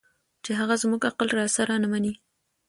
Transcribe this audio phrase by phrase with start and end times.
[0.43, 2.13] چې هغه زموږ عقل راسره نه مني